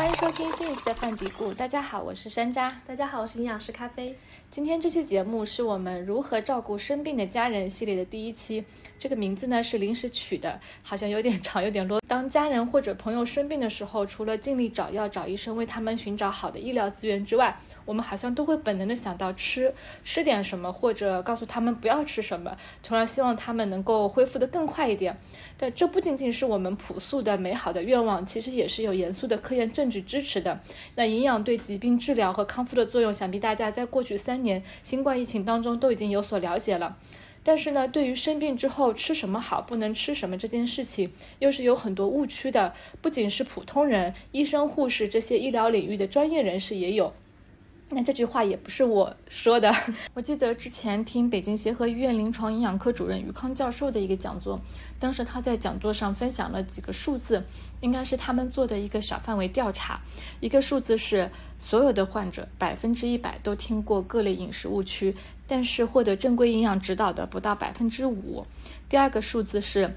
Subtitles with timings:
[0.00, 1.52] 欢迎收听新一期的饭嘀咕。
[1.52, 2.72] 大家好，我是山楂。
[2.86, 4.16] 大家好，我是营养师咖啡。
[4.50, 8.64] 今天这期节目是我们如何照顾生病的家人系列的第一期。
[8.98, 12.00] 这个名字呢是临时取的，好像有点长，有点啰。
[12.08, 17.54] 当家人或者朋友生病的时候，除了尽力找药、找医生，为他们寻找好的医疗资源之外，
[17.90, 25.18] 我们好像都会本能的想到吃吃点什么，或者告诉他们不要吃什么，从而希望他们能够恢复得更快一点。
[25.58, 30.60] 但这不仅仅是我们朴素的美好的愿望，其实也是有严肃的科研证据支持的。
[30.94, 36.96] 那营养对疾病治疗和康复的作用，想必大家在过去三年新冠疫情当中都已经有所了解了。
[37.42, 42.74] 但是呢，对于生病之后吃什么好，不能吃什么这件事情，又是有很多误区的。
[43.00, 47.12] 不仅是普通人，医生、护士这些医疗领域的专业人士也有。
[47.92, 49.74] 那这句话也不是我说的，
[50.14, 54.60] 我记得之前听北京协和医院临床营养科主任于康教授的一个讲座，
[55.00, 57.44] 当时他在讲座上分享了几个数字，
[57.80, 60.00] 应该是他们做的一个小范围调查。
[60.38, 65.16] 一个数字是所有的患者百分之一百都听过各类饮食误区，
[65.48, 68.46] 但是获得正规营养指导的不到百分之五。
[68.88, 69.92] 第二个数字是。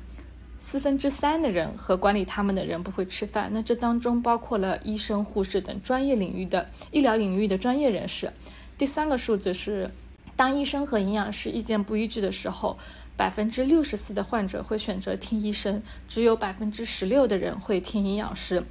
[0.66, 8.32] 四分之三的人和管理他们的人不会吃饭，那这当中包括了医生、护士等专业领域的医疗领域的专业人士。
[8.78, 9.92] 第三个数字是，
[10.38, 12.80] 当医生和营养师意见不一致的时候，
[13.18, 18.64] 百分之六十四的患者会选择听医生，只有百分之十六的人会听营养师。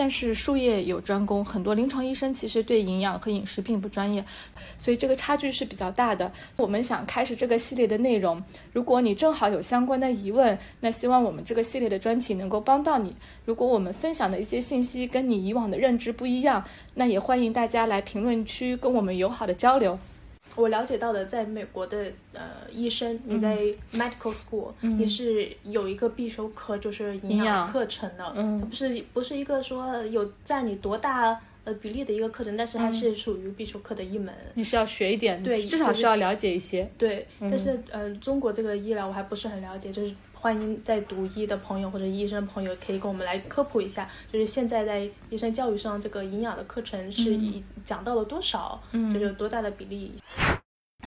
[0.00, 4.24] 但是术业有专攻，很多临床医生其实对营养和饮食并不专业，
[4.78, 6.32] 所以这个差距是比较大的。
[6.56, 8.42] 我们想开始这个系列的内容，
[8.72, 13.14] 如果你正好有相关的疑问，那希望我们这个系列的专题能够帮到你。
[13.44, 16.64] 如果我们分享的一些信息跟你以往的认知不一样，
[16.94, 19.98] 那也欢迎大家来评论区跟我们友好的交流。
[20.56, 23.58] 我了解到的，在美国的呃医生，你在
[23.92, 34.34] medical school，你是有一个必修课，就是营养课程的，它，不是不是一个说有占你多大呃比例的一个课程，但是它是属于必修课的一门。
[34.54, 36.90] 你是要学一点，对，至少需要了解一些。
[36.98, 40.14] 对，但是呃，中国这个医疗我还不是很了解，就是。
[40.42, 50.14] 欢迎在读医的朋友或者医生朋友可以跟我们来科普一下，就是现在在医生教育上这个营养的课程是以讲到了多少，就是有多大的比例。
[50.34, 50.59] 好，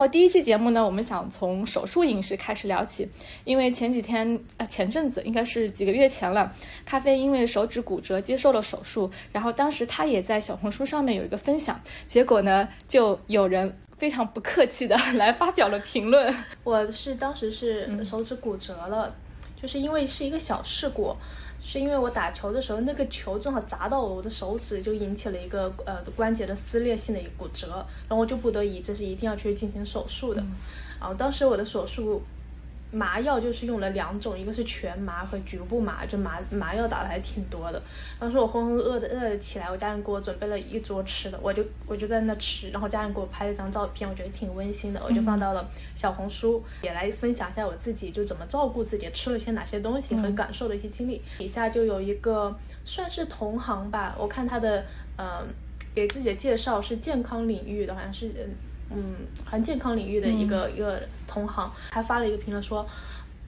[0.09, 3.09] 第一期节目呢，我们想从手术饮食开始聊起，
[3.45, 6.53] 因为前几天呃前阵子应该是几个月前了，
[6.85, 13.79] 咖啡因为手指骨折接受了手术，然后当时他也在小红书上面有一个分享，结果呢就有人。
[13.99, 16.35] 非常不客气的 来发表了评论。
[16.65, 19.15] 我是当时是手指骨折了，
[19.55, 21.15] 就是因为是一个小事故，
[21.63, 27.69] 是因为我打球的时候那个球正好砸到我的手指，就引起了一个呃关节的撕裂性的一个骨折，
[28.09, 30.45] 然后我就不得已这是一定要去进行手术的。
[31.01, 32.23] 然后当时我的手术。
[32.95, 37.83] 麻药就是用了两种，一个是全麻和局部麻，就麻麻药打的还挺多的。
[38.21, 45.67] 当时我浑浑噩的饿了起来，我家人给我准备了一桌吃的，我就我就在那吃，然后家人给我拍了一张照片，我觉得挺温馨的，我就放到了
[45.97, 51.23] 小红书，也来分享一下我自己就怎么照顾自己，吃了些哪些东西和感受的一些经历。
[51.39, 52.55] 底下就有一个
[52.85, 54.85] 算是同行吧，我看他的
[55.17, 55.49] 嗯
[55.95, 58.55] 给自己的介绍是健康领域的，好像是嗯。
[58.97, 62.87] 嗯，很健康领域的一个一个同行，他发了一个评论说。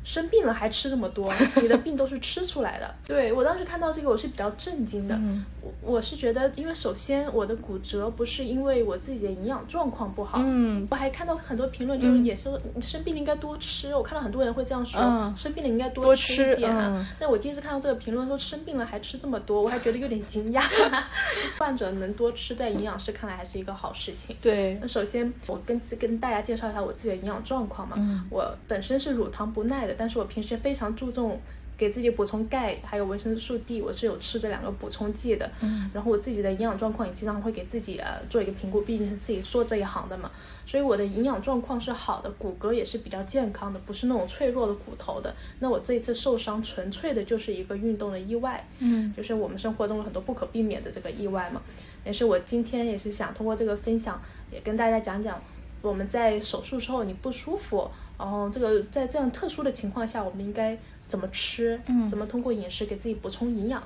[0.04, 2.94] 生病了还吃这么多， 你的病都是吃出来的。
[3.06, 5.18] 对我当时看到这个，我是比较震惊的。
[5.62, 10.38] 我我是觉得，因为首先我的骨折不是因为我自己的营养状况不好。
[10.44, 10.86] 嗯。
[10.90, 12.50] 我还看到很多评论，就是也是
[12.82, 13.94] 生病了应该多吃。
[13.96, 15.00] 我看到很多人会这样说，
[15.34, 17.06] 生病了应该多吃一点。
[17.18, 20.62] 但我第一次看到这个评论说生病了还吃这么多，我还觉得有点惊讶。
[21.58, 24.36] 患者能多吃，在营养师看来还是一个好事情。
[24.42, 24.76] 对。
[24.82, 27.96] 那首先我跟跟大家介绍一下我自己的营养状况嘛。
[27.98, 28.22] 嗯。
[28.28, 29.93] 我本身是乳糖不耐的。
[29.96, 31.40] 但是我平时非常注重
[31.76, 35.50] 给自己补充钙，还有维生素 D，我是有吃这两个补充剂的。
[35.60, 40.30] 嗯，然后我自己的营养状况也经常会给自己呃做一个评估，毕竟是自己做这一行的嘛，
[40.64, 45.34] 所以我的营养状况是好的，骨骼也是比较健康的，不是那种脆弱的骨头的。
[45.58, 51.60] 那我这一次受伤纯粹的就是一个运动的意外，嗯，就是我们生活中有很多不可避免的这个意外嘛。
[52.04, 55.42] 也是我今天也是想通过这个分享，也跟大家讲讲
[55.82, 57.90] 我们在手术之后你不舒服。
[58.18, 60.78] 然后这个在这样特殊的情况下，我们应该
[61.08, 61.80] 怎么吃？
[61.86, 63.82] 嗯，怎么通过饮食给自己补充营养？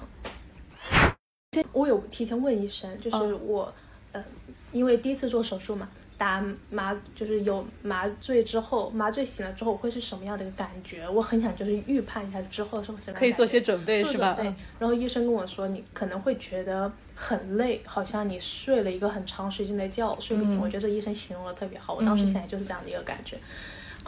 [1.72, 3.72] 我有提前问医生，就是我，
[4.12, 4.22] 呃，
[4.70, 11.08] 因为第一次做手术嘛，打麻就是有麻醉之后，麻醉醒了之后会是什么样的一个感觉？
[11.08, 14.34] 我很想就是预判一下之后是不是可以做些准备，是吧？
[14.34, 14.44] 对。
[14.78, 20.60] 然后医生跟我说，你可能会觉得很累，好像你睡了一个很长时间的觉，睡不醒。
[20.60, 23.36] 我觉得医生形容的特别好，我当时现在就是这样的一个感觉。
[23.36, 23.40] 嗯，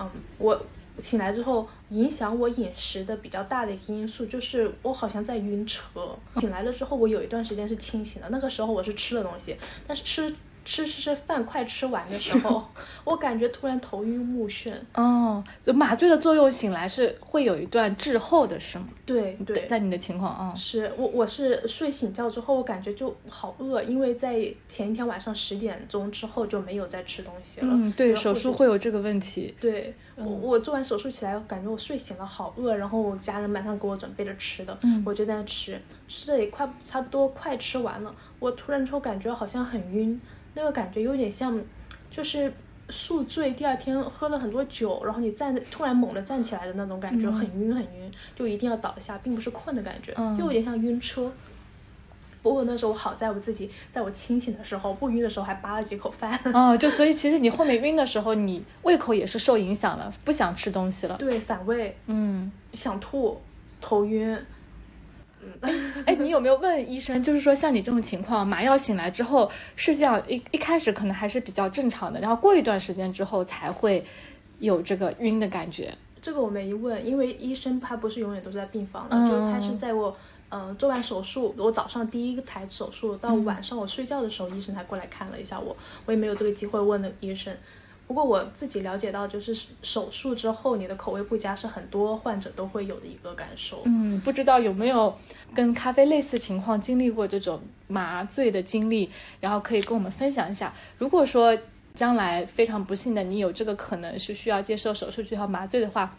[0.01, 0.61] 嗯我
[0.99, 5.89] 醒来之后，影响我饮食的比较大的一个因素就是我好像在晕车。
[6.37, 9.57] 醒来了之后，我有一段时间是清醒的，那个时候我是吃的东西，
[9.87, 10.35] 但是吃。
[10.65, 12.63] 吃吃吃饭快吃完的时候，
[13.05, 14.73] 我感觉突然头晕目眩。
[14.95, 18.89] 哦，就麻醉的作用，醒来是会有一段滞后的，是吗？
[19.07, 27.69] 对对，在你的情况啊，是我我是睡醒觉之后，我感觉就好饿，因为在前一天晚上十点钟之后就没有再吃东西了。
[27.71, 29.55] 嗯，对，手术会有这个问题。
[29.61, 40.21] 对，我我做完手术起来，感觉我睡醒了好饿，然后我家人马上给我准备着吃的，嗯，我就在那吃，吃的也快差不多快吃完了，我突然之后感觉好像很晕。
[40.55, 41.61] 那个感觉有点像，
[42.11, 42.53] 就是
[42.89, 51.33] 宿醉，第二天喝了很多酒，然后你站突然猛地站起来的那种感觉，很晕很晕，就一定要倒下，并不是困的感觉，又有点像晕车。
[52.43, 56.41] 不过那时候好在我自己，在我清醒的时候，不晕的时候还扒了几口饭。
[56.55, 61.17] 哦，就所以其实你后面晕的时候，你胃口也是受影响了，不想吃东西了。
[61.19, 63.41] 对，反胃，嗯，想吐，
[63.81, 64.37] 头晕。
[66.07, 67.23] 哎，你有没有问医生？
[67.23, 74.05] 就是说，像你这种情况，麻药醒来之后，是这样一一开始可能还是比较正常的，然后过一段时间之后才会
[74.59, 75.95] 有这个晕的感觉。
[76.23, 80.15] 这个我没问，因为医生他不是永远都在病房的，就是他是在我
[80.51, 87.57] 嗯做完手术，我早上第一台手术到晚上我睡觉的时候，医生才过来看了一下我，我也没有这个机会问的医生。
[88.11, 93.83] 不过我自己了解到，就是手术之后你的口味不佳是很多患者都会有的一个感受。
[93.85, 95.17] 嗯，不知道有没有
[95.55, 99.09] 跟咖啡类似情况经历过这种麻醉的经历，
[99.39, 100.75] 然后可以跟我们分享一下。
[100.99, 101.57] 如果说
[101.95, 106.13] 将来非常不幸的你有这个可能是需要接受手术需要麻醉的话。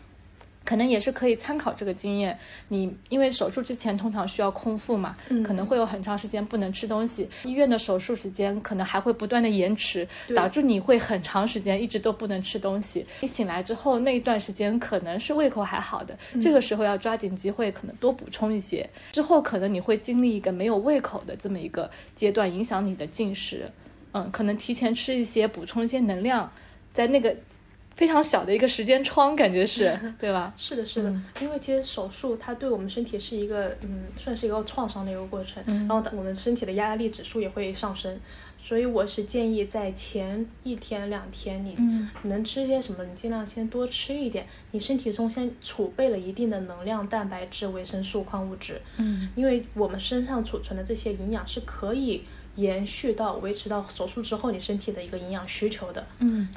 [0.63, 2.37] 可能也是可以参考这个经验。
[2.67, 7.27] 你因为手术之前通常需要空腹嘛，可能会有很长时间不能吃东西。
[7.43, 13.05] 医院的手术时间可能还会不断的延迟，导致你会很长时间一直都不能吃东西。
[13.21, 18.87] 你醒来之后那一段时间可能是胃口还好的，这个时候要抓紧机会，可能多补充一些。
[19.11, 23.69] 之后可能你会经历一个没有胃口的这么一个阶段，影响你的进食。
[24.13, 26.51] 嗯，可能提前吃一些，补充一些能量，
[26.93, 27.35] 在那个。
[27.95, 30.53] 非常小的一个时间窗，感觉是 对吧？
[30.57, 38.19] 是的，是的，因为其实手术它对我们身体是一个，嗯，算是一个创伤的一个过程，然后我们身体的压力指数也会上升，
[38.63, 41.75] 所以我是建议在前一天两天，你
[42.23, 52.23] 能吃些什么，你尽量先多吃一点，你身体中先储备了一定的能量、蛋白质、维生素、矿物质，嗯，因为我们身上储存的这些营养是可以
[52.55, 56.47] 延续到维持到手术之后你身体的一个营养需求的，嗯。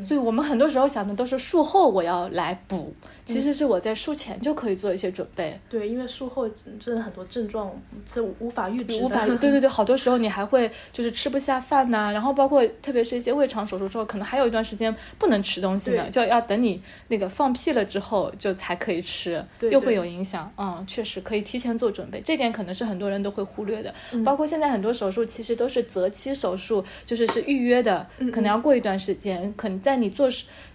[0.00, 2.94] 所以我们很多时候想的都是术后我要来补，
[3.34, 5.58] 其实是我在术前就可以做一些准备。
[5.68, 7.72] 对，因为术后真的很多症状
[8.12, 20.52] 是无法预知无法对对对，好多时候你还会就是吃不下饭呐，然后包括特别是一些胃肠手术之后，可能还有一段时间不能吃东西呢，就要等你那个放屁了之后就才可以吃，又会有影响。
[20.58, 23.94] 嗯，确实可以提前做准备，这点可能是很多人都会忽略的。
[24.24, 29.78] 包括现在很多手术其实都是择期手术，就是是预约的，可能要过一段时间，可能。
[29.88, 30.28] 在你做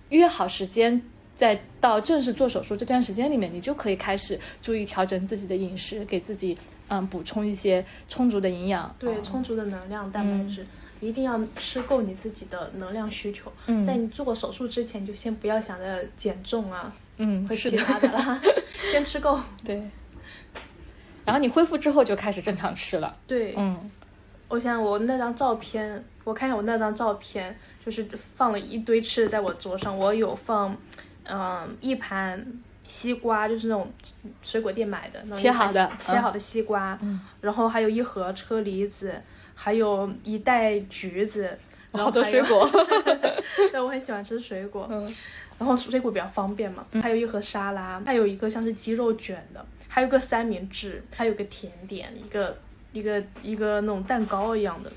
[0.10, 1.00] 约好时间，
[1.36, 6.58] 再到正式做手术这段时间里面，你就可以开始注意调整自己的饮食，给自己
[6.88, 10.66] 嗯补充一些充足的营养，对充足的能量、蛋白质，
[11.00, 13.52] 一定要吃够你自己的能量需求。
[13.66, 18.40] 嗯在你做手术之前，就先不要想着减重啊，嗯，和其他的啦，
[18.92, 19.40] 先吃够。
[19.66, 19.82] 对，
[21.26, 23.18] 然后你恢复之后就开始正常吃了。
[23.26, 23.92] 对，嗯，
[24.50, 27.56] 我想我那张照片，我看一下我那张照片。
[27.86, 28.08] 就是
[28.38, 30.74] 放了一堆吃的在我桌上，我有放，
[31.26, 32.46] 嗯，一盘
[32.84, 33.92] 西瓜，就是那种
[34.42, 36.98] 水果店买的切好的切好的西瓜，
[37.42, 39.14] 然后还有一盒车厘子，
[39.56, 41.58] 还有一袋橘子，
[41.94, 42.70] 好多水果。
[43.72, 45.16] 对，我很喜欢吃水果，嗯
[45.60, 46.86] 然后水果比较方便嘛。
[47.02, 52.58] 还有一盒沙拉，还有一个像是鸡肉卷的，还有个三明治，还有个甜点，一个
[52.92, 54.92] 一个一个那种蛋糕一样的。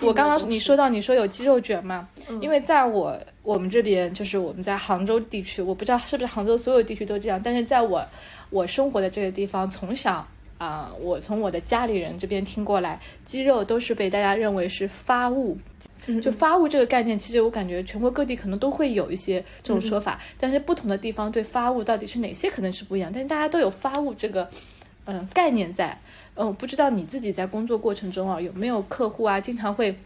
[0.00, 2.08] 我刚刚你说到你说有鸡肉卷嘛？
[2.40, 3.16] 因为在我
[3.48, 8.06] 我们这边就是我们在杭州地区，我不知道是不是杭州所有地区都这样，但是在我
[8.50, 10.28] 我生活的这个地方，从小
[10.58, 15.56] 啊，我从我的家里人这边听过来，肌肉都是被大家认为是发物。
[16.22, 24.46] 就发物这个概念，其实我感觉全国各地可能都会有一些这种说法，但是不同的地方对发物到底是哪些可能是不一样，但是大家都有发物这个
[25.06, 25.98] 嗯概念在。
[26.34, 29.98] 嗯，不知道你自己在工作过程中啊，有没有客户啊，经常会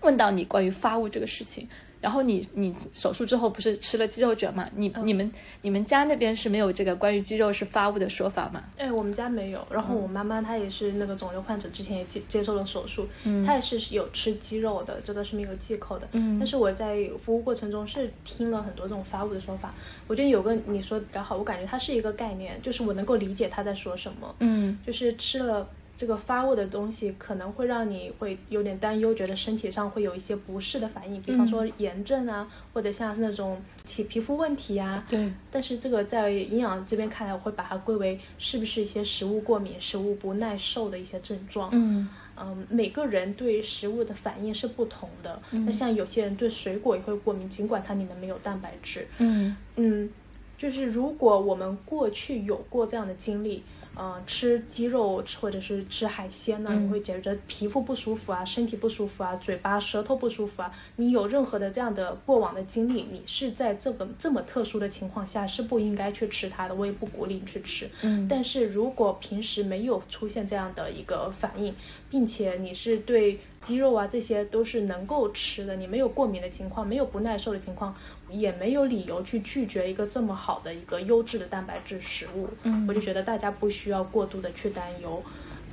[0.00, 1.68] 问到你关于发物这个事情，
[2.02, 4.68] 然后你你手术之后不是吃了鸡肉卷嘛？
[4.74, 5.32] 你你们
[5.62, 8.60] 你们家那边是没有这个关于鸡肉是发物的说法吗？
[8.76, 9.64] 哎，我们家没有。
[9.70, 13.08] 然后我妈妈她也是那个肿瘤患者，之前也接接受了手术，
[13.46, 16.08] 她也是有吃鸡肉的，这个是没有忌口的。
[16.10, 16.38] 嗯。
[16.40, 19.72] 但是我在服务过程中是听了很多这种发物的说法，
[20.08, 24.34] 我觉得有个你说的比较好，我感觉它是一个概念，就是我能够理解他在说什么。
[24.40, 24.76] 嗯。
[24.84, 25.68] 就是吃了。
[25.94, 35.04] 这个发物的东西可能会让你会有点担忧，觉得身体上会有一些不适的反应，比方说炎症啊，或者像是那种起皮肤问题啊。
[35.08, 35.30] 对。
[35.50, 41.70] 但是这个在营养这边看来，我会把它归为是不是一些食物过敏、食物不耐受的一些症状。
[41.72, 45.40] 嗯嗯，每个人对食物的反应是不同的。
[45.50, 49.06] 那像有些人对水果也会过敏，尽管它里面没有蛋白质。
[49.18, 50.10] 嗯嗯，
[50.58, 53.62] 就是如果我们过去有过这样的经历。
[53.96, 60.72] 嗯，吃鸡肉或者是吃海鲜呢，你会觉得皮肤不舒服啊，身体不舒服啊，嘴巴舌头不舒服啊。
[60.96, 66.74] 你有任何的这样的过往的经历，你是在这个这么特殊的情况下是不应该去吃它的。
[66.74, 67.88] 我也不鼓励你去吃。
[68.00, 71.74] 嗯，但是如果平时没有出现这样的一个反应，
[72.12, 77.96] 并且你是对鸡肉啊这些都是能够吃的，你没有过敏的情况，没有不耐受的情况。
[78.28, 85.22] 也没有理由去拒绝一个这么好的一个优质的蛋白质食物，嗯，我就觉得大家不需要过度的去担忧，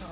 [0.02, 0.08] 嗯。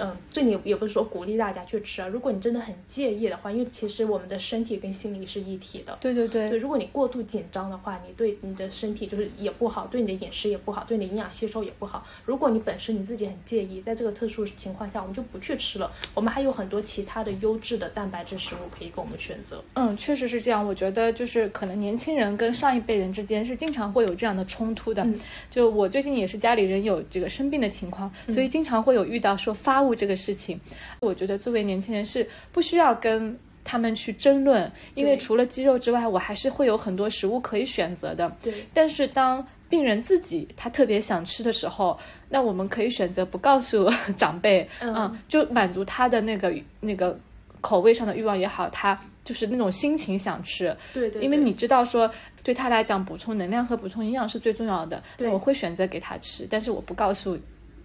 [0.00, 2.08] 嗯，这里也不是说鼓励大家去吃啊。
[2.08, 5.96] 如果你真的很介意的话，因为其实我们的身体跟心理是一体的。
[6.00, 6.50] 对对对。
[6.50, 12.06] 对，如果你过度紧张的话，你对你的身体就是也不好，对你的饮食也不好，对你的营养吸收也不好。
[12.24, 15.90] 如果你本身你自己很介意，在这个特殊情况下，我们就不去吃了。
[16.14, 19.62] 我们还有很多其他的优质的蛋白质食物可以供我们选择。
[19.74, 20.66] 嗯，确实是这样。
[20.66, 25.06] 我觉得就是可能年轻人跟上一辈人之间是经常会有这样的冲突的。
[25.50, 30.60] 就我最近也是家里人有这个生病的情况，所以经常会有遇到说发物这个事情。
[31.00, 38.34] 我觉得作为年轻人是不需要跟他们去争论，因为除了鸡肉之外，我还是会有很多食物可以选择的。
[38.42, 38.52] 对。
[38.72, 41.96] 但是当病人自己他特别想吃的时候，
[42.28, 47.16] 那我们可以选择不告诉 长辈，嗯，就满足他的那个那个
[47.60, 50.76] 口味上的欲望也好，他就是那种心情想吃。
[50.94, 51.22] 对对。
[51.22, 52.10] 因为你知道说，
[52.42, 55.00] 对他来讲，补充能量和补充营养是最重要的。
[55.16, 55.28] 对。
[55.28, 57.38] 我会选择给他吃，但是我不告诉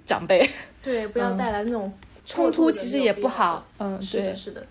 [0.05, 0.47] 长辈。
[0.83, 1.91] 对，不要带来那种。
[2.27, 4.65] 冲突其实也不好，嗯，是的，是的，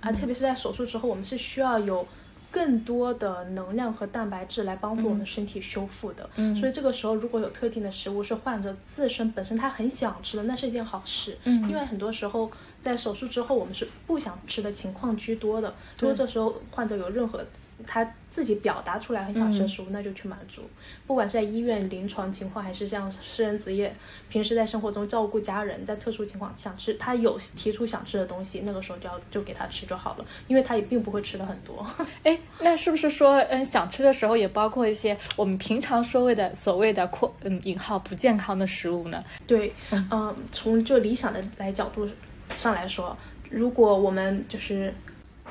[0.00, 2.08] 啊，特别是在手术之后，我们是需要有
[2.50, 17.44] 更多的能量和蛋白质来帮助我们身体修复的，嗯，所以这个时候如果有特定的食物是患者自身本身他很想吃的，那是一件好事，嗯，因为很多时候在手术之后我们是不想吃的情况居多的，如果这时候患者有任何。
[17.86, 20.62] 他自己表达出来很想吃食物，那就去满足。
[21.06, 23.94] 不管是在医院临床情况，还是像私人职业，
[24.28, 31.86] 平时在生活中照顾家人，在特殊情况想吃，他有提出想吃的东西，那个时候就要就给他吃就好了，因为他也并不会吃的很多。
[32.24, 39.24] 哎，那是不是说，嗯，想吃的时候也包括一些我们平常所谓的所谓的扩嗯引号不健康的食物呢？
[39.46, 42.08] 对，嗯，从就理想的来角度
[42.54, 43.16] 上来说，
[43.50, 44.92] 如果我们就是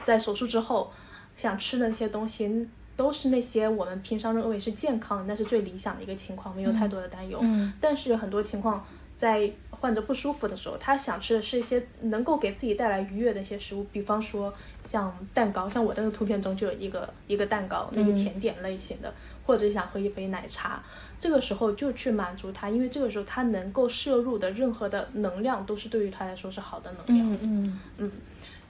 [0.03, 0.91] 在手术之后。
[1.37, 2.67] 想吃的那些东西
[2.97, 7.39] 都是那些我们平常认为是健康的，那是最理想的一个情况，没有太多的担忧。
[7.41, 7.71] 嗯。
[7.79, 14.51] 但是有很多情况，在患者不舒服的时候，他想吃的是一些能够给自己带来愉悦的一些食物，比方说
[14.83, 19.13] 像蛋糕，像我那个图片中就有一个一个蛋糕，那个甜点类型的，
[19.45, 20.81] 或者想喝一杯奶茶，
[21.19, 27.31] 这个时候就去满足他，因为这个时候他能够摄入的任何的能量都是对于他来说是好的能量。
[27.33, 28.11] 嗯嗯嗯。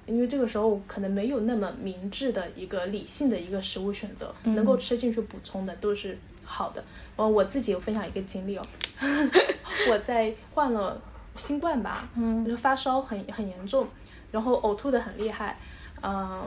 [0.07, 6.83] 因为这个时候可能没有那么明智的一个理性的一个食物选择，能够吃进去补充的都是好的。
[7.17, 8.61] 哦，我自己有分享一个经历哦，
[9.91, 10.99] 我在患了
[11.35, 13.87] 新冠吧，嗯，发烧很很严重，
[14.31, 15.59] 然后呕吐的很厉害，
[16.01, 16.43] 嗯，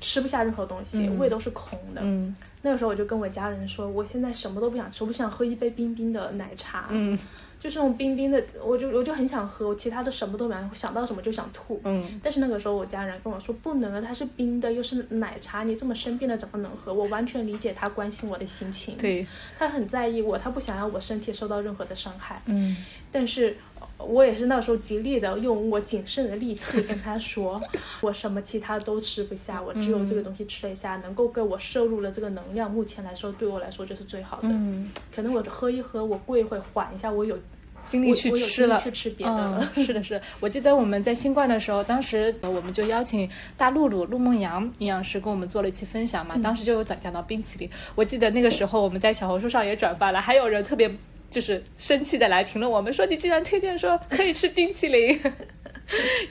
[0.00, 2.00] 吃不下任何东西，胃都是空的。
[2.02, 6.86] 嗯，那个时候我就跟我家人说，我现在什么都不想吃，我不想喝一杯冰冰的奶茶。
[6.90, 7.18] 嗯。
[7.58, 11.80] 就是那种冰冰的，我就我就很想喝，我其他的什么都没有，想到什么就想吐。
[11.84, 12.20] 嗯。
[12.22, 16.92] 但是那个时候我家人跟我说不能啊，它是冰的，又是奶茶，你这么生病了怎么能喝？
[16.92, 18.96] 我完全理解他关心我的心情。
[18.98, 19.26] 对。
[19.58, 22.40] 他很在意我，他不想让我身体受到任何的伤害。
[22.46, 22.76] 嗯。
[23.16, 23.56] 但是，
[23.96, 27.58] 我也是那时候极力的用我仅剩的力气跟他说，
[28.02, 34.48] 我什么其他都吃不下，我只有这个东西吃了一下，能够给我摄入了这个能量，目前来说对我来说就是最好的。
[34.48, 34.90] 嗯。
[35.14, 37.38] 可能我喝一喝，我过一会缓一下，我有。
[37.86, 38.82] 精力去吃了，
[39.20, 40.20] 嗯，是的，是。
[40.40, 47.70] 我记得我们在新冠的时候，当时我们就邀请大露露陆梦阳营养师跟我们做了一期分享嘛，当时就有讲讲到冰淇淋。
[47.94, 50.92] 我记得那个时候我们在小红书上也转发了，还有人特别
[51.30, 55.20] 就是生气的来评论我们说，你竟然推荐说可以吃冰淇淋。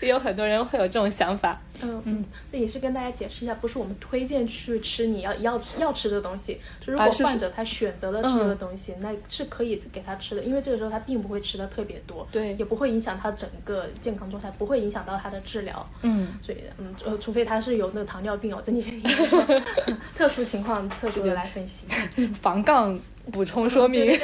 [0.01, 1.61] 也 有很多人会有这种想法。
[1.81, 6.59] 嗯嗯，这也是跟大家解释一下，不是我们推荐去吃你要要要吃的东西。
[6.85, 15.89] 如果患者他选择了吃这个东西，那是可以给他吃的，因为这个时候他并不会吃的特别多，对，也不会影响他整个健康状态，不会影响到他的治疗。
[16.01, 19.01] 嗯，所以嗯呃，除非他是有那个糖尿病哦，这你先
[20.13, 21.87] 特殊情况特殊的来分析。
[22.33, 22.99] 防杠
[23.31, 24.05] 补充说明。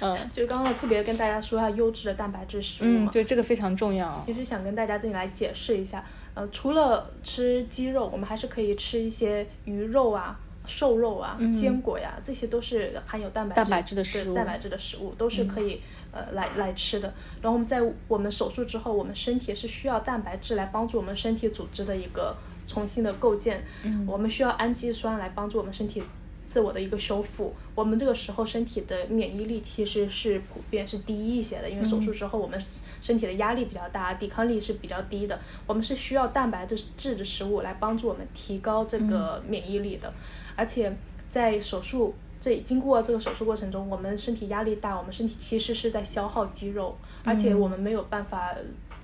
[0.00, 4.22] 嗯，就刚刚特别跟大家说一下优质的蛋白质食物嘛，对这个非常重要。
[4.28, 6.04] 也是想跟大家这里来解释一下，
[6.34, 15.80] 呃，除了吃鸡肉，我们还是可以吃一些鱼肉啊、瘦肉啊、坚果呀，这些都是含有蛋白蛋白质的食物，蛋白质的食物都是可以
[16.12, 17.12] 呃来来吃的。
[17.42, 22.36] 然后我们在我们手术之后，我们身体是需要蛋白质来帮助我们身体组织的一个
[22.68, 26.04] 重新的构建，嗯，我们需要氨基酸来帮助我们身体。
[26.48, 32.58] 自我的一个修复，我们这个时候身体的免疫力其实是普遍是低一些的，因为手术之后我们
[33.02, 35.38] 身体的压力比较大，抵抗力是比较低的。
[35.66, 40.10] 我们是需要蛋白质质的食物来帮助我们提高这个免疫力的。
[40.56, 40.90] 而且
[41.28, 48.56] 在手术这经过这个手术过程中，我们身体压力大，我们身体其实是在消耗肌肉，而且我们没有办法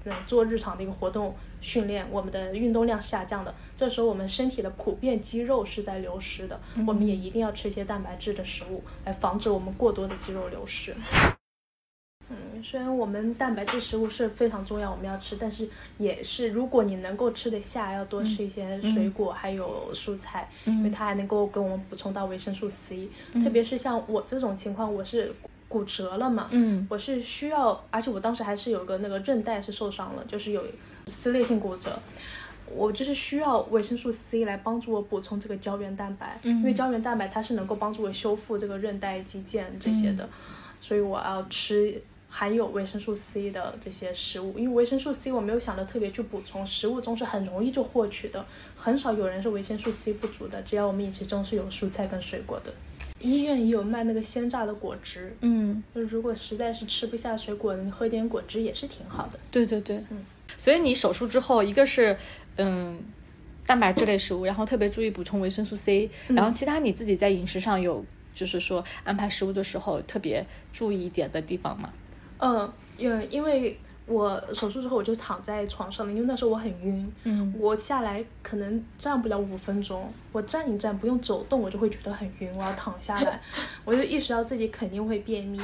[0.05, 1.37] 嗯做日常的一个活动。
[1.64, 10.94] 训练我们的运动量下降的，这时候我们身体的普遍肌肉是在流失的，我们也一定要吃一些蛋白质的食物来防止我们过多的肌肉流失。
[12.28, 15.66] 嗯，虽然我们蛋白质食物是非常重要，我们要吃，但是
[15.97, 23.09] 也是如果你能够吃得下，要多吃一些水果还有蔬菜，因为它还能够给我们补充到维生素 C，
[23.42, 25.35] 特别是像我这种情况，我是。
[25.66, 26.47] 骨折了嘛？
[26.52, 30.62] 嗯，我是需要，而且我当时还是有个那个韧带是受伤了，就是有
[31.07, 31.99] 撕裂性骨折，
[32.75, 40.29] 我就是需要维生素 C 来帮助我补充这个胶原蛋白，因为胶原蛋白它是能够帮助我修复这个韧带、肌腱这些的，
[40.81, 44.59] 所以我要吃含有维生素 C 的这些食物。
[44.59, 48.45] 因为维生素 C 我没有想着特别去补充，食物中是很容易就获取的，
[48.77, 52.73] 很少有人是维生素 C 不足的，只要我们饮食中是有蔬菜跟水果的。
[53.21, 59.39] 医院也有卖那个鲜榨的果汁，嗯，就是如果实在是吃不下水果，你喝点果汁也是挺好的。
[59.51, 60.23] 对对对，嗯，
[60.57, 62.17] 所以你手术之后，一个是
[62.57, 62.99] 嗯
[63.67, 71.90] 蛋白质类食物， 然后特别注意补充维生素 C，然后其他你自己在饮食上有就是说安排食物的时候特别注意一点的地方吗？
[72.38, 73.79] 嗯，因因为。
[74.07, 77.11] 我手术之后我就躺在床上了，因为那时候我很晕。
[77.23, 83.40] 嗯，我下来可能站不了五分钟，我站一站不用走动，我就会觉得很晕，我要躺下来。
[83.83, 85.59] 我就意识到自己肯定会便秘，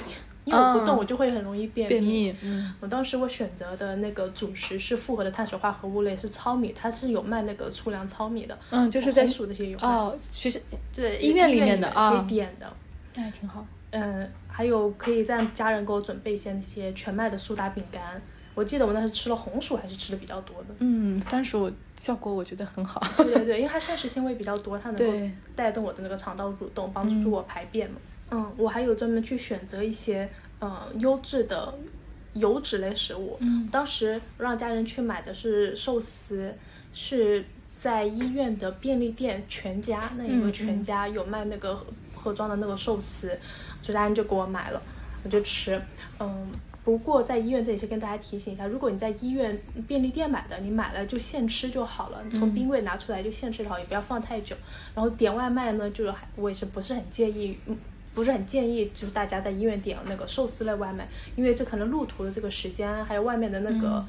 [0.45, 1.89] 因为我不动我就会很容易便秘。
[1.89, 2.37] 便秘。
[2.43, 2.73] 嗯。
[2.81, 8.59] 我当时我选择的那个主食是复合的碳水化合物类，是糙米，它是有卖那个粗粮糙米的。
[8.71, 9.79] 嗯，就是在数这些有。
[9.79, 10.61] 哦，学校
[10.95, 12.11] 对医院里面的啊。
[12.11, 12.67] 可以点的。
[13.15, 13.67] 那还挺好。
[13.91, 18.21] 嗯，还有可以让家人给我准备一些那些全麦的苏打饼干。
[18.53, 20.75] 我记得我那时吃了红薯，还是吃的比较多的。
[20.81, 23.01] 嗯，番薯效果我觉得很好。
[23.17, 27.97] 对对对， 因为它膳食纤维比较多，它能够带动我的那个肠道蠕动，帮助我排便嘛。
[27.97, 28.20] 嗯，
[28.57, 30.29] 我还有专门去选择一些
[30.61, 31.75] 嗯优质的
[32.35, 33.37] 油脂类食物。
[33.41, 36.55] 嗯，当时让家人去买的是寿司，
[36.93, 37.45] 是
[37.79, 43.29] 在医院的便利店全家那一个全家有卖那个盒装的那个寿司，
[43.83, 44.83] 所以家人就给我买了，
[45.25, 45.81] 我就吃。
[46.19, 46.51] 嗯。
[46.83, 54.57] 不过在医院这里是跟大家提醒一下，如果你在医院便利店买的，你买了就现吃就好了，从冰柜拿出来就现吃就好，也不要放太久。
[54.95, 57.57] 然后点外卖呢，就是我也是不是很建议，
[58.15, 64.05] 不是很建议就是大家在医院点那个寿司类外卖，因为这可能路途的这个时间，还有外面的那个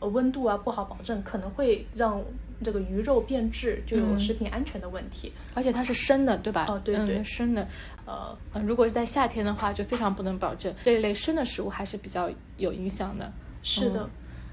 [0.00, 2.22] 温度啊不好保证，可能会让。
[2.64, 6.64] 这个鱼肉变质就有食品安全的问题，而且它是生的，对吧？
[6.70, 7.68] 哦，对对，生的。
[8.06, 13.30] 呃，如果是在夏天的话，就非常不能保证这一类生的食物还是比较有影响的。
[13.62, 14.08] 是的，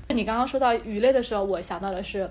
[0.09, 2.29] 你刚刚说到鱼类的时候，我想到的是，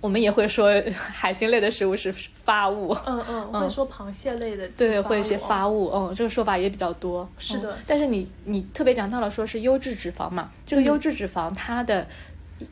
[0.00, 2.96] 我们也会说海鲜类的食物是发物。
[3.06, 5.90] 嗯嗯，会说螃蟹类的，对，会一些发物。
[5.94, 7.28] 嗯，这个说法也比较多。
[7.38, 12.06] 是的，但是你你特别讲到了说是优质脂肪嘛，这个优质脂肪它的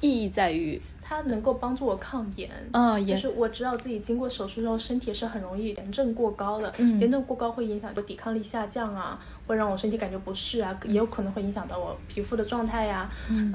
[0.00, 0.80] 意义在于。
[1.08, 13.52] 它能够帮助我抗炎，啊，就是我知道自己经过手术之后，身体是很容易炎症过高的，嗯，炎症过高会影响我抵抗力下降啊，会让我身体感觉不适啊，也有可能会影响到我皮肤的状态呀，嗯，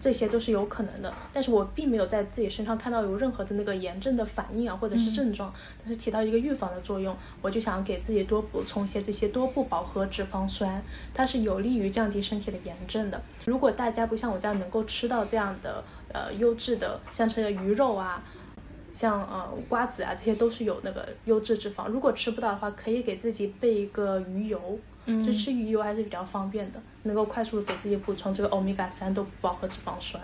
[0.00, 1.12] 这些都是有可能的。
[1.32, 7.16] 但是我并没有在自己身上看到有任何的那个炎症的反应啊，或者是症状，但是起到一个预防的作用。
[7.40, 13.20] 我就想给自己多补充一些这些多不饱和脂肪酸，它是有利于降低身体的炎症的。
[13.44, 15.82] 如果大家不像我这样能够吃到这样的。
[16.14, 18.22] 呃，优质的像这个鱼肉啊，
[18.92, 21.88] 像呃瓜子啊，这些都是有那个优质脂肪。
[21.88, 30.22] 如果吃不到的话，可以给自己备一个鱼油，嗯，就吃鱼油还是比较方便的，能够快速的给自己补充这个欧米伽三的饱和脂肪酸。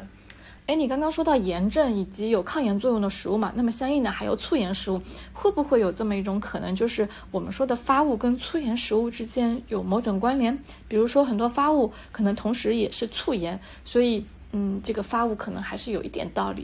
[0.67, 5.01] 哎，你刚刚说到炎症以及有抗炎作用的食物嘛，那么相应的还有促炎食物，
[5.33, 10.57] 会不会有这么一种可能，就是我们说的发物跟促炎食物之间有某种关联？
[10.87, 16.62] 比如说很多发物可能同时也是促炎，所以嗯，这个发物可能还是有一点道理。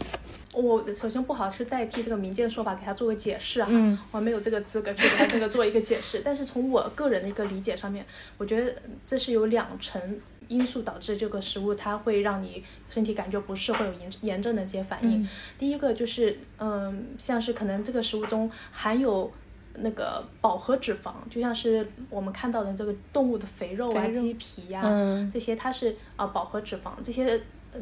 [0.54, 6.20] 我首先不好去代替这个民间说法给他做个解释哈，我没有这个资格去给他这个做一个解释。
[6.24, 8.06] 但是从我个人的一个理解上面，
[8.38, 8.74] 我觉得
[9.06, 10.00] 这是有两层。
[10.46, 15.26] 因素导致这个食物它会让你身体感觉不适，会有炎炎症的这些反应。
[15.58, 19.32] 第一个就是，嗯，像是可能这个食物中含有
[19.76, 24.82] 那个饱和脂肪，就像是我们看到的这个动物的肥肉啊、鸡皮呀
[25.32, 27.40] 这些，它是啊饱和脂肪这些。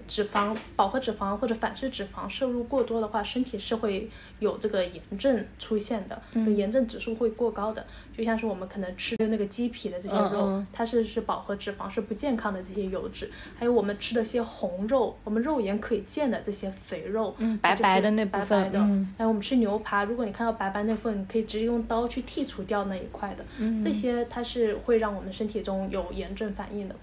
[0.08, 7.84] 脂肪饱和脂肪或者反式脂肪摄入过多的话，身体是会有这个炎症出现的，就炎症指数会过高的。
[8.16, 13.30] 就像是我们可能吃的那个鸡皮的这些肉，它是是饱和脂肪，是不健康的这些油脂。
[13.58, 18.70] 还有我们吃的些红肉，我们肉眼可以见的这些肥肉，白白的那部分。
[19.16, 23.44] 还有我们吃牛排，如果你看到白白那部分，你可以直接用刀去剔除掉那一块的。
[23.82, 26.94] 这些它是会让我们身体中有炎症反应的。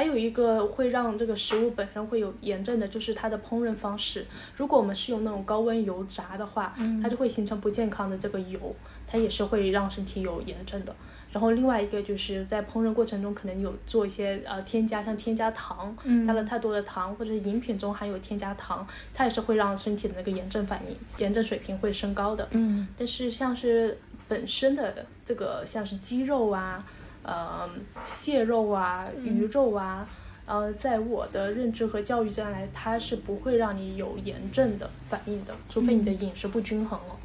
[0.00, 4.24] 还有一个会让这个食物本身会有炎症的，就是它的烹饪方式。
[4.56, 8.74] 如果我们是用那种高温油炸的话，它就会形成不健康的这个油，
[9.06, 10.96] 它也是会让身体有炎症的。
[11.30, 15.94] 然后另外一个就是在烹饪过程中可能有做一些呃添加，像添加糖，
[16.26, 22.48] 加了太多的糖，或者是饮品中含有添加糖，它也是会让身体的那个炎症反应、炎症水平会升高的。
[22.52, 26.82] 嗯，但是像是本身的这个像是鸡肉啊。
[27.30, 27.70] 呃，
[28.04, 30.04] 蟹肉啊，鱼肉啊，
[30.46, 37.16] 呃，在我的认知和教育下来，它是不会让你有炎症的反应的，除非你的饮食不均衡了。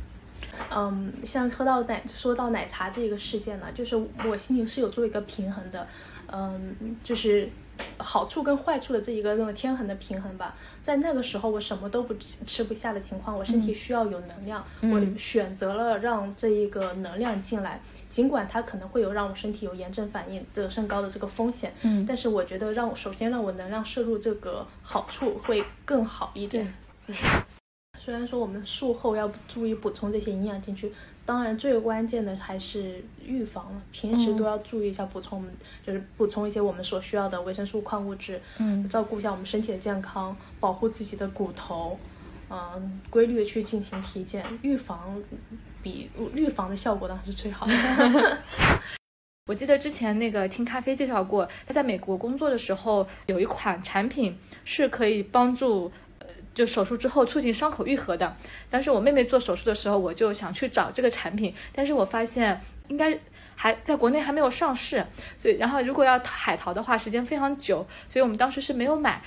[0.70, 3.96] 嗯，像喝到奶，说到奶茶这个事件呢，就是
[4.28, 5.88] 我心里是有做一个平衡的，
[6.32, 7.50] 嗯，就是
[7.98, 10.56] 好处跟坏处的这一个那个天衡的平衡吧。
[10.84, 12.14] 在那个时候，我什么都不
[12.46, 17.82] 吃不下的情况，我身体需要有能量，我选择了让这一个能量进来。
[18.16, 26.74] 尽管它可能会有让我身体有炎症反应的升高的这个风险，嗯，但是我觉得让我首先让我能量摄入这个好处会更好一点。
[28.00, 30.94] 虽然说我们术后要注意补充这些营养进去，
[31.26, 33.82] 当然最关键的还是预防了。
[33.92, 35.44] 平时都要注意一下补充，
[35.86, 42.00] 就是补充一些我们所需要的维生素、矿物质，嗯，照顾一下我们身体的健康，保护自己的骨头，
[42.50, 45.22] 嗯，规律的去进行体检，预防。
[45.86, 48.38] 比预防的效果当然是最好的。
[49.46, 58.36] 我记得之前那个听咖啡介绍过，他在美国工作的时候，有一款产品是可以帮助，呃，就手术之后促进伤口愈合的。
[58.72, 63.16] 当时我妹妹做手术的时候，我就想去找这个产品，但是我发现应该
[63.54, 65.06] 还在国内还没有上市，
[65.38, 69.22] 所以然后如果要海淘的话，时间非常久，所以我们当时是没有买。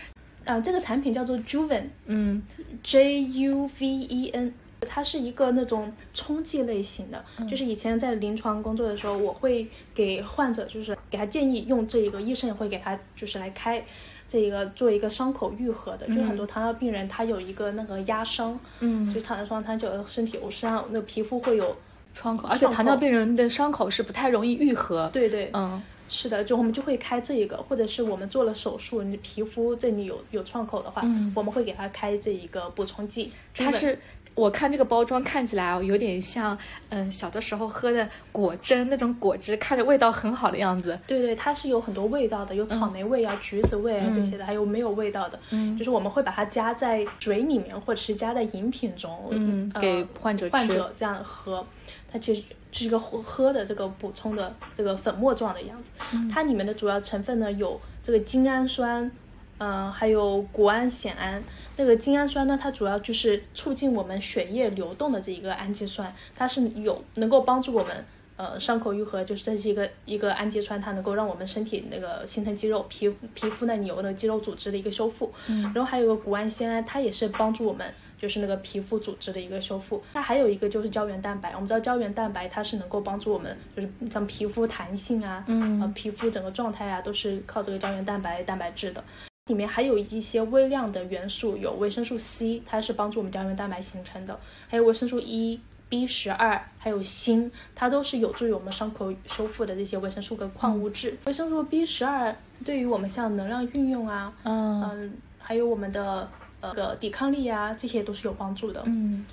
[0.45, 2.43] 啊，这个产品叫做 Juven，嗯
[2.83, 4.53] ，J U V E N。
[4.81, 13.85] 它是一个那种冲剂类型的，就是以前在临床工作的时候，我会给患者，就是给他建议用这一个，医生也会给他就是来开
[14.29, 21.77] 这一个做一个伤口愈合的，就是很多糖尿病人他有一个那个压伤，嗯，就躺在床上，他就身体身上那个皮肤会有
[22.15, 31.03] 创口，而且糖尿病人的伤口是不太容易愈合，对对，嗯，是的，就我们就会开这一个，或者是我们做了手术，你皮肤这里有有创口的话，
[31.35, 33.99] 我们会给他开这一个补充剂，它是。
[34.39, 36.57] 我看这个包装看起来啊，有点像，
[36.91, 40.97] 嗯，小的时候喝的果汁那种果汁，看着味道很好的样子。
[41.09, 45.39] 对对，它是有很多味道的，有草莓味啊、橘子味啊这些的，还有没有味道的。
[45.51, 51.67] 嗯，就是我们会把它加在水里面，或者是加在饮品中，嗯，给患者患者这样喝。
[52.11, 55.91] 它其实是一个喝喝的这个补充的这个粉末状的样子。
[56.33, 59.11] 它里面的主要成分呢有这个精氨酸，
[59.59, 61.43] 嗯，还有谷氨酰胺。
[61.77, 68.05] 那个精氨酸呢，它主要就是促进我们血液流动的这一个氨基酸，它是有能够帮助我们
[68.37, 75.33] 呃伤口愈合，就是这是一个一个氨基酸，它能够让我们身体那个形成肌肉皮皮肤那里有那个肌肉组织的一个修复。
[75.47, 77.87] 嗯，然后还有个谷氨酰胺，它也是帮助我们
[78.19, 80.03] 就是那个皮肤组织的一个修复。
[80.15, 89.05] 那还有一个就是胶原蛋白，我们知道胶原蛋白它是能够帮助我们就是像皮肤弹性啊，嗯，呃皮肤整个状态啊都是靠这个胶原蛋白蛋白质的。
[89.49, 94.35] 里面还有一些微量的元素，有维生素 C，它是帮助我们胶原蛋白形成的；
[94.69, 101.17] 还有维生素 E、B 十二，还有锌，它都是有助于我们伤口修复的这些维生素跟矿物质。
[101.25, 102.35] 维生素 B 十二
[102.65, 106.29] 对于我们像能量运用啊，嗯，还有我们的
[106.61, 108.83] 呃个抵抗力啊，这些都是有帮助的。
[108.87, 109.27] 嗯。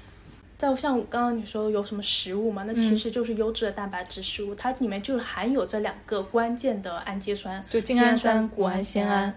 [0.57, 9.35] 再像刚刚你说有什么食物嘛，那其实就是优质的蛋白质食物，它里面就含有这两个关键的氨基酸，就精氨酸、谷氨酰胺。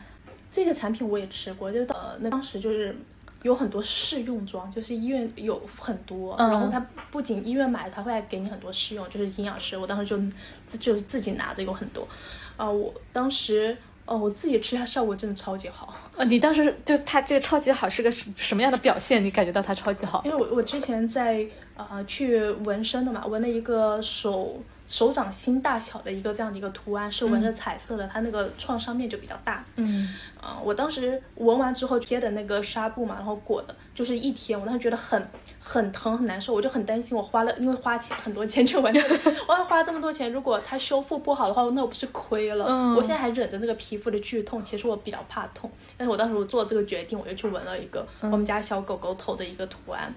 [0.58, 2.92] 这个产品我也吃过，就呃，那当时就是
[3.44, 10.18] 有很多试用装，就是医院有很多，然后他不仅医院买，它会给你很多试用，就是营养师，我当时就
[10.66, 12.08] 自就自己拿着有很多，
[12.56, 15.94] 啊，我当时哦，我自己吃它效果真的超级好。
[16.16, 19.24] 呃，你当时就它这个超级好是个什么样的表现？
[19.24, 20.20] 你感觉到它超级好？
[20.24, 29.62] 因为我我之前在呃去纹身的嘛，纹了一个手手掌心大小的一个这样的一个图案，是纹着彩色的，它那个创伤面就比较大。
[29.76, 30.08] 嗯，
[30.40, 35.22] 啊，我当时纹完之后贴的那个纱布嘛，然后裹的，就是一天，我当时觉得很
[35.60, 38.90] 很疼很难受，我就很担心，我花了因为花钱很多钱去纹，
[39.46, 42.64] 我要花这么多钱，如果它修复不好的话，那我不是亏了？
[42.66, 45.70] 嗯，我现在还忍着那个皮肤的剧痛，其实我比较怕痛。
[45.98, 50.10] 但是我当时我做这个决定，我就去纹了一个我们家小狗狗头的一个图案，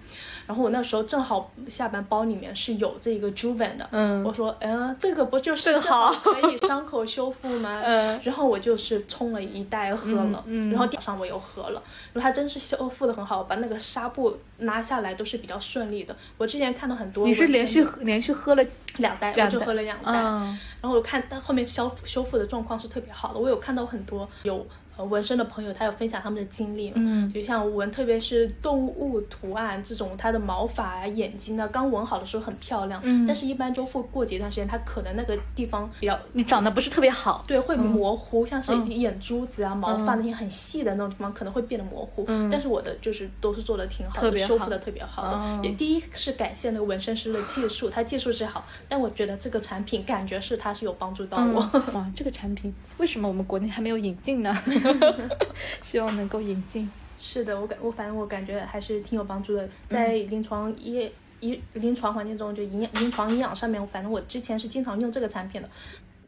[0.51, 7.79] 然后我那时候正好下班包里面是有这个 Juven 的，嗯，我说，嗯，这个不就是正好可以伤口修复吗？
[7.87, 16.13] 嗯，然后我就是冲了一袋喝了，嗯，然后早上我又喝了，然后它真是修复的很好，把那个纱布拿下来都是比较顺利的。
[16.37, 18.65] 我之前看到很多，你是连续喝连续喝了
[18.97, 24.67] 两袋，我就喝了两袋，然后我看但后面修修复的状况是特别好的，我有看到很多有。
[24.97, 51.59] 纹身的朋友，他有分享他们的经历，嗯，就像纹，特别是动物图案这种，它的毛发啊、眼睛呢，刚纹好的时候很漂亮，嗯，但是一般就过过几段时间，它可能那个地方比较，你长得不是特别好，对，会模糊，像是眼珠子啊、毛发那些很细的那种地方，可能会变得模糊，嗯，但是我的就是都是做的挺好的，修复的特别好的，也第一是感谢那个纹身师的技术，他技术是好，但我觉得这个产品感觉是它是有帮助到我，
[51.93, 54.53] 哇，这个产品为什么我们国内还没有引进呢？
[55.81, 56.89] 希望能够引进。
[57.19, 65.69] 是的，我感我反正我感觉还是挺有帮助的，在临床医医临床环境中，就营养临床营养上面，反正我之前是经常用这个产品的。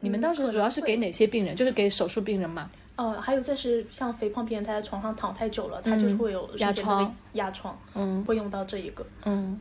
[0.00, 1.56] 你们当时主要是给哪些病人？
[1.56, 2.70] 就是给手术病人吗？
[2.96, 9.58] 哦，还有就是像肥胖病人，他在床上躺太久了，他就是会有压疮，压疮，嗯，会用到这一个，嗯。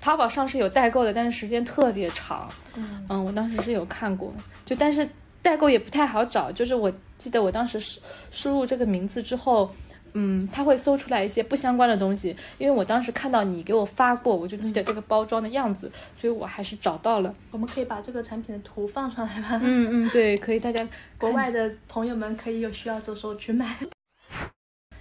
[0.00, 4.32] 淘宝上是有代购的，但是时间特别长，嗯嗯，我当时是有看过，
[4.64, 5.06] 就但是。
[5.46, 8.00] 代购也不太好找，就是我记得我当时输
[8.32, 9.70] 输入这个名字之后，
[10.14, 15.88] 嗯，他会搜出来一些不相关的东西，因为我当时看到你给我发过，我就记得这个包装的样子，
[16.20, 17.32] 所以我还是找到了。
[17.52, 19.60] 我们可以把这个产品的图放上来吗？
[19.62, 20.84] 嗯嗯，对，可以，大家
[21.16, 23.76] 国外的朋友们可以有需要的时候去买。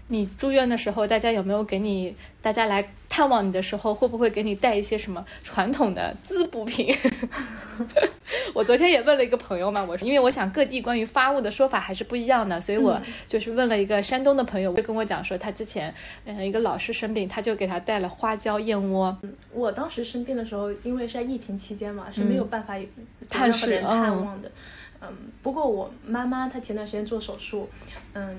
[0.08, 2.16] 你住院的时候，大家有没有给你？
[2.42, 6.96] 大家来探望你的时候，会不会给你带一些什么传统的滋补品？
[8.54, 15.92] 我昨天也问了一个朋友嘛，我说，因为我想各地关于发物的说法还是不一样的，所以我就是问了一个山东的朋友，就跟我讲说，他之前
[16.26, 19.18] 嗯一个老师生病，他就给他带了花椒燕窝。
[19.52, 22.76] 我当时生病的时候，因为是在疫情期间嘛，是没有办法
[23.28, 24.52] 探视探望的。
[25.02, 25.08] 嗯，
[25.42, 27.68] 不过我妈妈她前段时间做手术，
[28.14, 28.38] 嗯。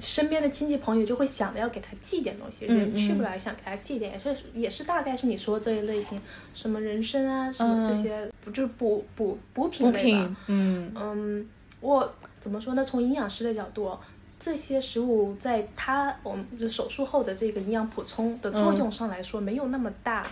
[0.00, 6.20] 身边的亲戚朋友就会想着要给他寄点东西，人去不来想给他寄点，也是也是大概是你说这一类型，
[6.54, 10.36] 什么人参啊，什么这些，不就是补补补品类吧？
[10.46, 11.48] 嗯嗯，
[11.80, 12.84] 我怎么说呢？
[12.84, 13.96] 从营养师的角度，
[14.38, 20.26] 这些食物在他我们手术后的这个营养补充的作用上来说没有那么大，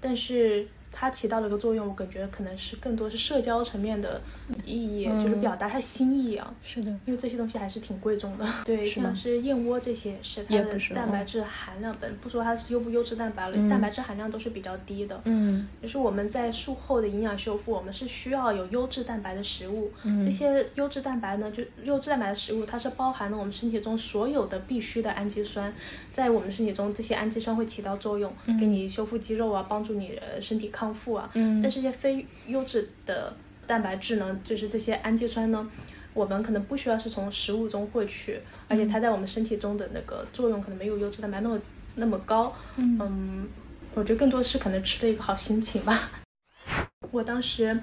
[0.00, 0.66] 但是。
[0.92, 4.20] 它起到了一个作用，我感觉可能是更多是社交层面的
[4.64, 6.54] 意义，就是表达他心意啊。
[6.62, 8.46] 是的，因为这些东西还是挺贵重的。
[8.64, 15.18] 对，像是燕窝这些，是它的蛋白质含量，本不说它是优不优质蛋白了，蛋白质含量都是比较低的。
[15.24, 19.90] 嗯，就是我们在术后的营养修复，我们是需要有优质蛋白的食物。
[20.22, 25.72] 这些优质蛋白呢，就优质蛋白的食物，它是包含了我们身体中所有的必需的氨基酸，
[26.12, 30.81] 在我们身体中，这些氨基酸会起到作用，给你修复肌肉啊，帮助你呃身体康。
[30.82, 33.32] 康复啊，嗯，但是一些非优质的
[33.68, 35.64] 蛋白质呢，就是这些氨基酸呢，
[36.12, 41.60] 我们可能不需要是从食物中获取，而且它在我们身体中的那个作用可能没有优质蛋白那么
[41.94, 43.46] 那么高，嗯，
[43.94, 46.10] 我觉得更多是可能吃了一个好心情吧。
[47.12, 47.78] 我当时。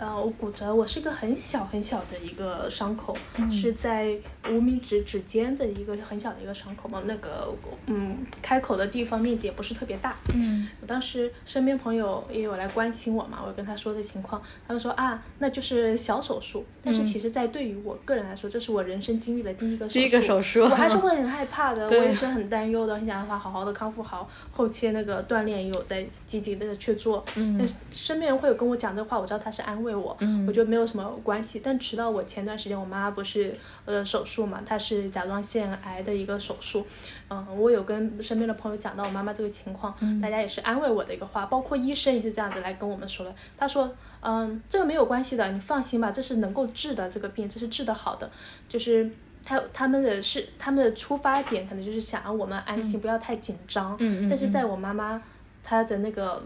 [0.00, 3.14] 呃，我骨折，我是个很小很小的一个伤口，
[3.52, 4.16] 是在
[4.48, 7.02] 无名指指尖的一个很小的一个伤口嘛。
[7.04, 10.16] 那个，嗯，开口的地方面积也不是特别大。
[10.32, 16.64] 嗯，我当时身边朋友也有来关心我嘛，我跟他说的情况，他们说啊，那就是小手术。
[16.82, 27.22] 但是其实，在对于我个人来说，这是我人生经历的第一个第一个手术，我还是会很害怕的， 我也是很担忧的，很想让他好好的康复好，后期那个锻炼也有在积极的去做。
[27.36, 31.60] 嗯，身边人会有跟我讲这话，我知道他是安慰我，嗯我觉得没有什么关系。
[31.64, 36.86] 但直到我前段时间，我妈不是呃手术嘛，她是甲状腺癌的一个手术，
[37.28, 43.34] 嗯，我有跟身边的朋友讲到我妈妈这个情况，大家也是安慰我的一个话，包括医生也是这样子来跟我们说的。
[43.56, 48.30] 他说，嗯，这个没有关系的，你放心吧，这是能够治的这个病，这是治得好的，
[48.68, 49.10] 就是。
[49.42, 53.96] 他他们的是他们的出发点可能就是想让我们安心，不要太紧张。
[53.98, 55.20] 嗯嗯但是在我妈妈
[55.64, 56.42] 她的那个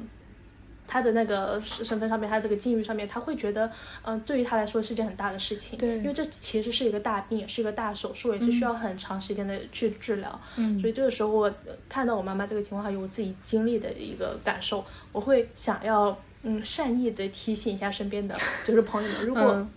[0.87, 3.71] 她的那个身身份上面，她这个境遇上面，他会觉得，
[4.03, 5.79] 嗯、对于他来说是件很大的事情。
[5.79, 10.41] 对因为这其实是一个大病，也是一个大手术，也是需要很长时间的去治疗。
[10.57, 19.43] 嗯所以这个时候我呃看到我妈妈这个情况，还有我自己经历的一个感受，我会想要嗯善意的提醒一下身边的就是朋友们，如果。
[19.43, 19.71] 嗯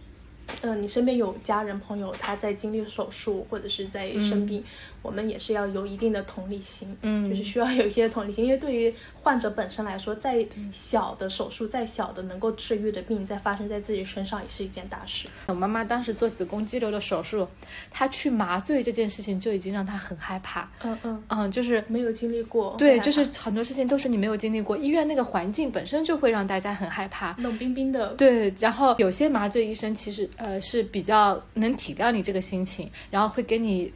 [0.62, 4.64] 嗯，你身边有家人朋友他在经历手术或者是在生病，
[5.08, 8.94] 我们也是要有一定的同理心，嗯就是需要有一些同理心，因为对于
[9.24, 15.30] 患者本身来说，再小的手术，再小的能够治愈的病，再发生在自己身上也是一件大事。
[15.46, 17.48] 我妈妈当时做子宫肌瘤的手术，
[17.90, 20.70] 她去麻醉这件事情就已经让她很害怕。
[20.84, 27.36] 嗯嗯，嗯，就是没有经历过，对，就是很多事情都是你没有经历过，医院那个环境本身就会让大家很害怕。
[27.40, 33.92] 冷冰冰的，对，然后有些麻醉医生其实呃是比较能体谅你这个心情，然后会跟你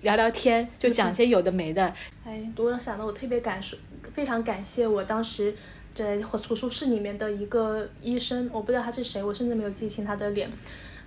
[0.00, 1.92] 聊聊天，就讲些有的没的。
[2.24, 3.76] 哎，突然想到，我特别感受，
[4.14, 5.54] 非常感谢我当时
[5.94, 10.50] 在手术室里面的一个医生，我不知道他是谁，我甚至没有记清他的脸。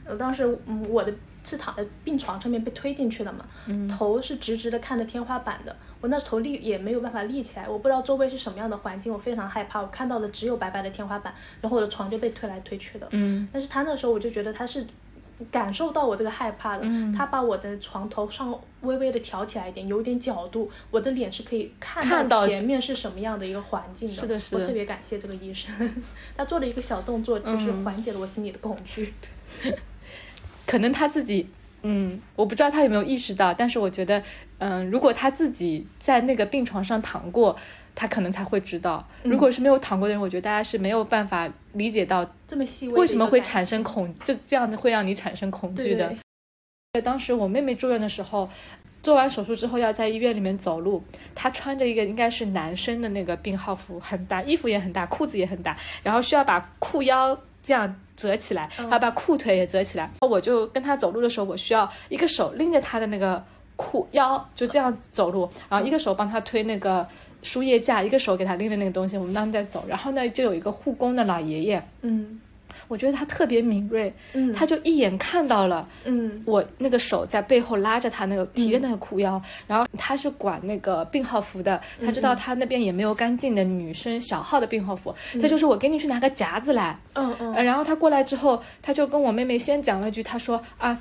[0.06, 1.12] 呃，当时嗯，我的
[1.44, 3.44] 是躺在病床上面被推进去的嘛，
[3.90, 13.08] 头是直直的看着天花板的，我那头立也没有办法立起来，我不知道周围是什么样的环境，我非常害怕，我看到的只有白白的天花板，然后我的床就被推来推去的。
[13.12, 14.86] 嗯但是他那时候我就觉得他是
[15.52, 24.14] 感受到我这个害怕的，嗯他把我的床头上微微的挑起来一点，有一点角度，我的脸是可以看看到前面是什么样的一个环境的。
[24.14, 25.74] 是的是的我特别感谢这个医生，
[26.38, 29.14] 他做了一个小动作，就是嗯缓解了我心里的恐惧。
[30.66, 31.48] 可能他自己，
[31.84, 34.24] 嗯，我不知道他有没有意识到，但是我觉得，
[34.58, 37.56] 嗯，如果他自己在那个病床上躺过，
[37.96, 39.04] 他可能才会知道。
[39.24, 46.14] 如果是没有躺过的人，我觉得大家是没有办法理解到这么细微为什么会产生恐，就这样子会让你产生恐惧的。
[46.94, 48.50] 对当时我妹妹住院的时候，
[49.02, 51.04] 做完手术之后要在医院里面走路，
[51.34, 60.10] 她穿着一个应该是男生的那个病号服，很大，衣服也很大，裤子也很大，然后需要把裤腰这样折起来，还要把裤腿也折起来。
[60.22, 63.44] 我就跟她走路的时候，我需要一个手拎着她的那个
[63.76, 67.08] 裤腰，就这样走路，然后一个手帮她推那个。
[67.46, 72.42] 输液架，一个手给他拎着那个东西，我们当时在走，然后呢，就有一个护工的老爷爷，嗯。
[72.90, 76.44] 我觉得他特别敏锐，嗯，他就一眼看到了嗯。
[76.46, 87.54] 我那个手在背后拉着他那个提着那个裤腰，然后他是管那个病号服的，他知道他那边也没有干净的女生小号的病号服，他就说我给你去拿个夹子来，嗯嗯。
[87.56, 91.00] 呃然后他过来之后，他就跟我妹妹先讲了句，他说啊。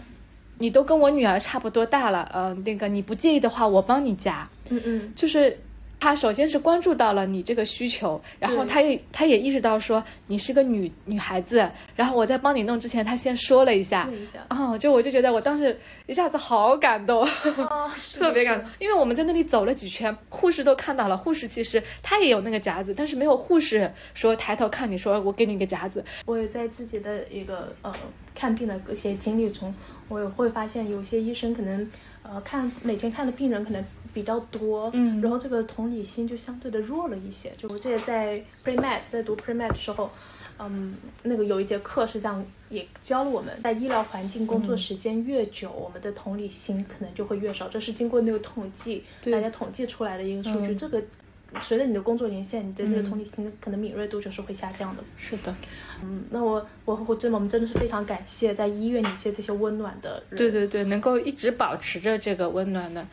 [0.56, 4.48] 你都跟我女儿差不多大了，呃，那个你不介意的话，我帮你夹。
[4.70, 5.12] 嗯嗯。
[5.16, 5.58] 就是
[5.98, 14.06] 他首先是关注到了你这个需求，然后他也他也意识到说你是个女女孩子，然后我在帮你弄之前，他先说了一下。
[14.10, 14.44] 问，一下。
[14.50, 17.26] 哦，就我就觉得我当时一下子好感动，
[18.14, 27.94] 特别感动，因为我们在那里走了几圈，护士都看到了，护士其实他也有那个夹子，但是没有护士说抬头看你说我给你一个夹子，我也在自己的一个呃
[28.34, 29.74] 看病的一些经历中，
[30.08, 31.90] 我也会发现有些医生可能
[32.22, 33.82] 呃看每天看的病人可能
[34.14, 37.52] 比较多，嗯然后这个同理心就相对的弱了一些。
[37.58, 40.08] 就我记得在 pre med 在读 pre med 的时候，
[40.58, 47.68] 嗯，那个有一节课是这样，也教了我们在医疗环境工作时间越久，我们的同理心可能就会越少。
[47.68, 50.68] 这是经过那个统计，对大家统计出来的一个数据。
[50.68, 51.02] 嗯这个
[51.60, 55.04] 随着你的工作年限，你的那个同理心可能敏锐度就是会下降的。
[55.16, 55.54] 是的，
[56.02, 60.36] 嗯，那我我我真的我们真的是非常感谢在医院里一些这些温暖的人。
[60.36, 63.06] 对对对，能够一直保持着这个温暖的，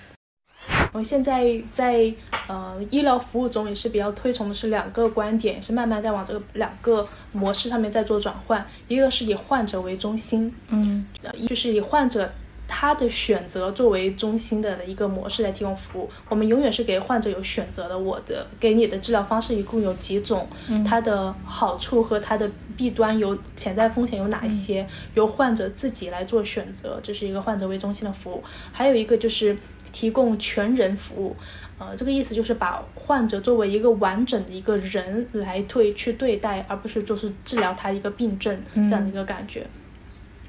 [0.92, 2.14] 我现在在
[2.48, 8.66] 呃医疗服务中也是比较推崇的是两个观点，也是慢慢在往这个两个模式上面在做转换。
[8.88, 12.30] 一个是以患者为中心，嗯呃，就是以患者
[12.68, 16.10] 他的选择作为中心的一个模式来提供服务。
[16.30, 20.48] 我们永远是给患者有选择的，我的给你的治疗方式一共有几种，
[20.86, 28.44] 它的好处和它的弊端有潜在风险有哪一些，由患者自己来做选择，这是一个患者为中心的服务。
[28.72, 29.58] 还有一个就是
[29.92, 31.36] 提供全人服务。
[31.80, 39.66] 呃，这个意思就是把患者作为一个完整的一个人来对去对待，而不是就是治疗他一个病症这样的一个感觉。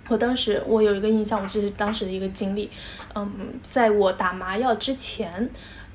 [0.09, 2.68] 我当时我有一个印象，我这是当时的一个经历。
[3.14, 3.31] 嗯，
[3.62, 5.48] 在我打麻药之前，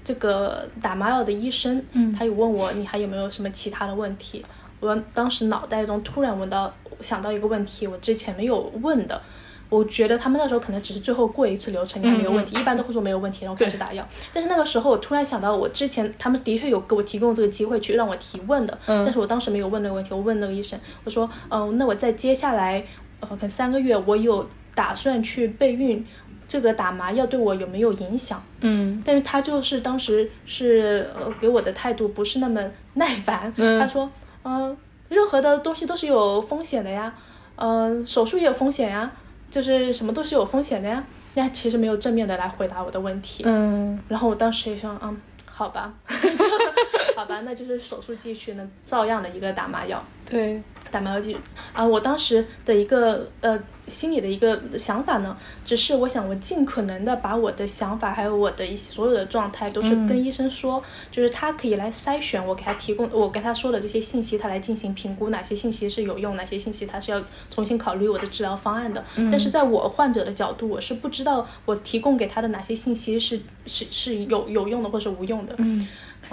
[0.03, 4.43] 这个打麻药的医生，嗯他有问我你还有没有什么其他的问题？
[4.79, 9.21] 我当时脑袋中突然闻到想到一个问题，我之前没有问的。
[9.69, 14.07] 我觉得他们那时候可能只是最后过一次流程，应该没有问题，一般都会说没有问题，然后开始打药。
[14.33, 22.81] 但是那个时候我突然想到，我之前他们的确有给我提供这个机会去让我提问的，但是我当时没有问那个问题，我问那个医生，我说，嗯，那我在接下来
[23.19, 26.05] 呃可能三个月，我有打算去备孕，
[26.47, 28.41] 这个打麻药对我有没有影响？
[28.61, 32.63] 嗯，但是他就是当时是呃给我的态度不是那么
[32.93, 34.09] 耐烦，他说，
[34.45, 34.77] 嗯，
[35.09, 37.13] 任何的东西都是有风险的呀，
[37.57, 39.11] 嗯，手术也有风险呀。
[39.49, 41.03] 就是什么都是有风险的呀，
[41.35, 43.43] 那其实没有正面的来回答我的问题。
[43.45, 45.93] 嗯，然后我当时也想，嗯，好吧，
[47.15, 50.03] 好吧，那就是手术继续，呢，照样的一个打麻药。
[50.29, 50.61] 对。
[50.91, 51.37] 打麻药剂
[51.73, 51.85] 啊！
[51.85, 55.35] 我当时的一个呃心里的一个想法呢，
[55.65, 69.03] 只是我想我尽可能的把我的想法还有我的一所有的状态都是跟医生说，就是他可以来筛选我给他提供我跟他说的这些信息，他来进行评估哪些信息是有用，哪些信息他是要重新考虑我的治疗方案的。
[69.15, 75.55] 但是在我患者的角度，我是不知道我提供给他的哪些信息是是是有有用的或是无用的。
[75.59, 75.87] 嗯，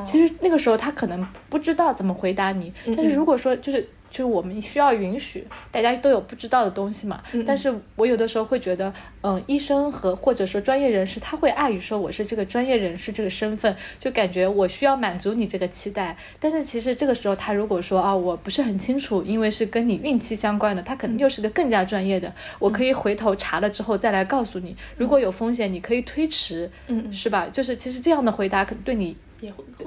[0.05, 3.89] 其实那个时候他可能不知道怎么回答你，但是如果说就是。
[4.15, 16.17] 就是我们需要允许大家都有不知道的东西嘛，但是我有的时候会觉得，嗯，医生和或者说专业人士他会碍于说我是这个专业人士这个身份，就感觉我需要满足你这个期待。
[16.39, 27.49] 但是其实这个时候他如果说啊我不是很清楚，因为是跟你孕期相关的，他可能又是个更加专业的，我可以回头查了之后再来告诉你，如果有风险你可以推迟，嗯，是吧？
[27.51, 29.17] 就是其实这样的回答可能对你。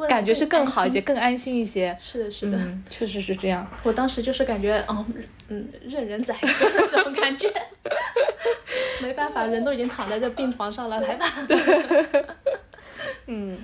[0.07, 1.97] 感觉是更好一些，更安心一些。
[2.01, 3.65] 是的，是的，确实是这样。
[3.83, 5.05] 我当时就是感觉，嗯
[5.49, 6.47] 嗯，任人宰割
[6.91, 7.51] 那种感觉。
[9.01, 11.47] 没办法，人都已经躺在这病床上了，来吧。
[13.27, 13.57] 嗯。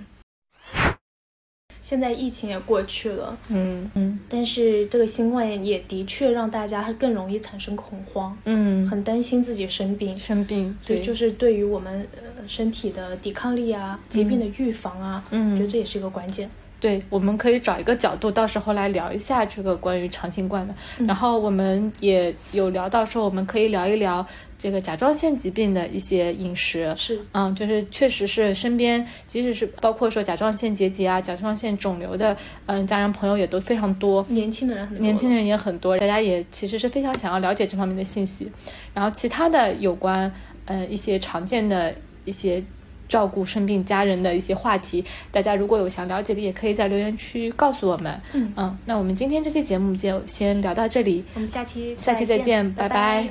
[1.82, 12.08] 现在疫情也过去了，嗯嗯，但是这个新冠也的确让大家更容易产生恐慌，嗯，很担心自己生病，生病，对，就是对于我们
[12.48, 16.50] 身体的抵抗力啊，疾病的预防啊，嗯，我觉得这也是一个关键。
[16.80, 20.76] 对，我们可以找一个角度，到时候来聊一下这个关于长新冠的。
[21.06, 24.26] 然后我们也有聊到说，我们可以聊一聊
[24.60, 26.94] 这个甲状腺疾病的一些饮食。
[26.98, 32.36] 是，嗯，就是确实是身边，即使是包括说甲状腺结节啊、甲状腺肿瘤的，
[32.66, 34.26] 嗯，家人朋友也都非常多。
[34.28, 38.52] 年轻的人很多，年轻人也很多，大家也其实是非常想要了解这方面的信息。
[38.94, 40.30] 然后其他的有关，
[40.66, 41.96] 呃，一些常见的
[42.26, 42.64] 一些。
[43.06, 48.20] 照顾生病家人的一些话题，大家如果有想了解的，也可以在留言区告诉我们。
[48.32, 53.28] 嗯嗯，那我们今天这期节目就先聊到这里，我们下期下期再见，拜拜。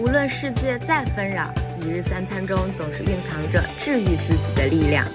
[0.00, 5.06] 无论世界再纷扰，一日三餐中总是蕴藏着治愈自己的力量。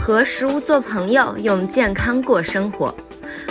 [0.00, 2.92] 和食物做朋友，用健康过生活。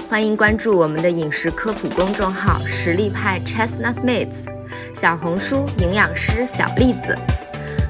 [0.09, 4.56] 欢迎关注我们的饮食科普公众号“实力派 Chestnut Mates”。
[4.99, 7.15] 小红书营养师小栗子，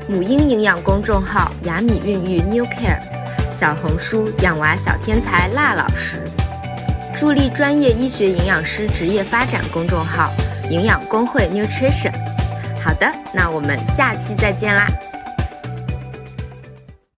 [0.10, 2.99] 母婴营养公众号雅米孕育 New Care，
[3.58, 6.22] 小红书养娃小天才辣老师，
[7.16, 10.30] 助力专业医学营养师职业发展公众号
[10.70, 12.12] 营养工会 Nutrition。
[12.84, 14.86] 好的，那我们下期再见啦。